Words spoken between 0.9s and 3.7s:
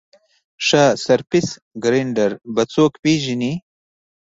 سرفېس ګرېنډر به څوک پېژني؟